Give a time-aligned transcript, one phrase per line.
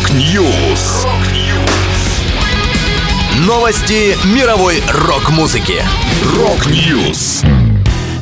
[0.00, 1.06] Rock News.
[3.46, 5.82] Новости мировой рок-музыки.
[6.38, 7.42] Rock News.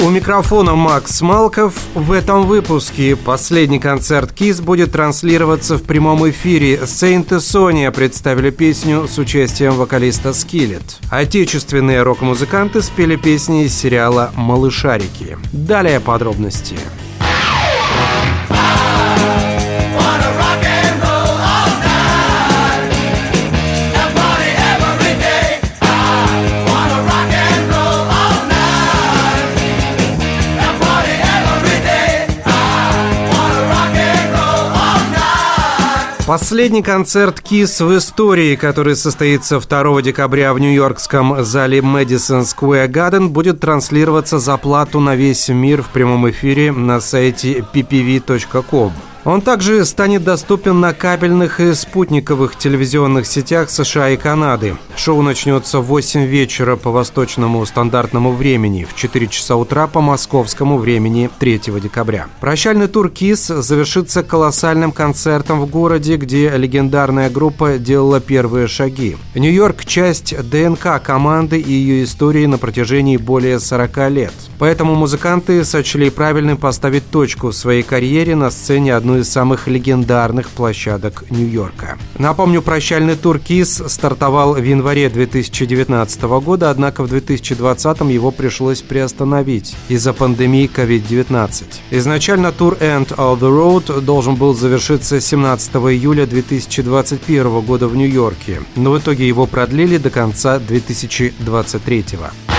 [0.00, 1.74] У микрофона Макс Малков.
[1.94, 6.74] В этом выпуске последний концерт Kiss будет транслироваться в прямом эфире.
[6.76, 10.98] Saint Asonia представили песню с участием вокалиста Skillet.
[11.08, 15.38] Отечественные рок-музыканты спели песни из сериала «Малышарики».
[15.52, 16.74] Далее подробности.
[36.30, 43.30] Последний концерт Kiss в истории, который состоится 2 декабря в нью-йоркском зале Madison Square Garden,
[43.30, 48.92] будет транслироваться за плату на весь мир в прямом эфире на сайте ppv.com.
[49.24, 54.76] Он также станет доступен на кабельных и спутниковых телевизионных сетях США и Канады.
[54.96, 60.78] Шоу начнется в 8 вечера по восточному стандартному времени, в 4 часа утра по московскому
[60.78, 62.28] времени 3 декабря.
[62.40, 69.18] Прощальный тур КИС завершится колоссальным концертом в городе, где легендарная группа делала первые шаги.
[69.34, 74.32] Нью-Йорк– часть ДНК команды и ее истории на протяжении более 40 лет.
[74.58, 79.66] Поэтому музыканты сочли правильным поставить точку в своей карьере на сцене одной одну из самых
[79.66, 81.98] легендарных площадок Нью-Йорка.
[82.18, 89.74] Напомню, прощальный тур КИС стартовал в январе 2019 года, однако в 2020 его пришлось приостановить
[89.88, 91.64] из-за пандемии COVID-19.
[91.90, 98.60] Изначально тур End of the Road должен был завершиться 17 июля 2021 года в Нью-Йорке,
[98.76, 102.49] но в итоге его продлили до конца 2023 года.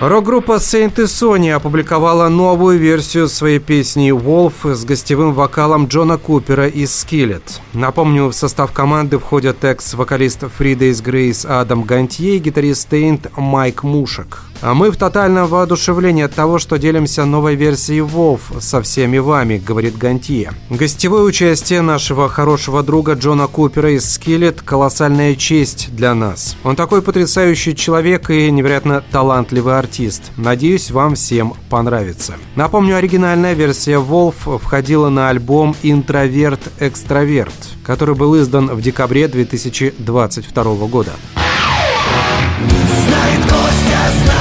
[0.00, 6.68] Рок-группа Saint и Sony опубликовала новую версию своей песни «Wolf» с гостевым вокалом Джона Купера
[6.68, 7.42] из Skillet.
[7.74, 14.49] Напомню, в состав команды входят экс-вокалист Фридейс Грейс Адам Гантье и гитарист Saint Майк Мушек.
[14.62, 19.56] А мы в тотальном воодушевлении от того, что делимся новой версией WoW со всеми вами,
[19.56, 20.52] говорит Гантье.
[20.68, 26.56] Гостевое участие нашего хорошего друга Джона Купера из Skillet– колоссальная честь для нас.
[26.62, 30.30] Он такой потрясающий человек и невероятно талантливый артист.
[30.36, 32.34] Надеюсь, вам всем понравится.
[32.54, 40.64] Напомню, оригинальная версия Wolf входила на альбом «Интроверт Экстраверт», который был издан в декабре 2022
[40.86, 41.12] года.
[43.06, 44.39] Знает Костя, знает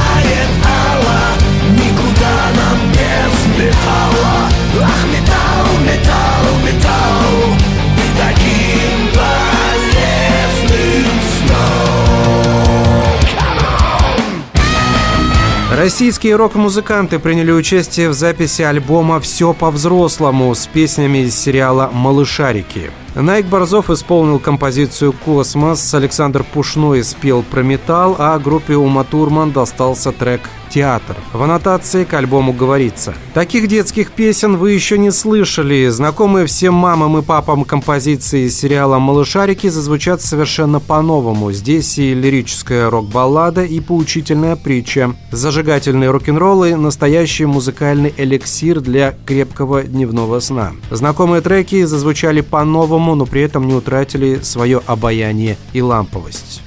[15.79, 22.91] Российские рок-музыканты приняли участие в записи альбома «Все по-взрослому» с песнями из сериала «Малышарики».
[23.21, 30.13] Найк Борзов исполнил композицию «Космос», Александр Пушной спел про металл, а группе Ума Турман достался
[30.13, 31.15] трек «Театр».
[31.33, 33.13] В аннотации к альбому говорится.
[33.33, 35.87] Таких детских песен вы еще не слышали.
[35.89, 41.51] Знакомые всем мамам и папам композиции из сериала «Малышарики» зазвучат совершенно по-новому.
[41.51, 45.15] Здесь и лирическая рок-баллада, и поучительная притча.
[45.31, 50.73] Зажигательные рок-н-ролл и настоящий музыкальный эликсир для крепкого дневного сна.
[50.91, 56.61] Знакомые треки зазвучали по-новому, но при этом не утратили свое обаяние и ламповость.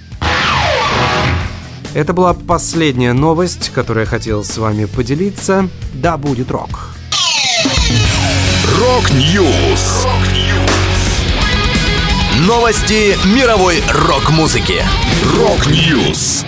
[1.95, 5.69] Это была последняя новость, которую я хотел с вами поделиться.
[5.93, 6.91] Да, будет рок.
[8.81, 10.07] Rock News.
[12.41, 14.83] Новости мировой рок-музыки.
[15.37, 16.47] Rock News.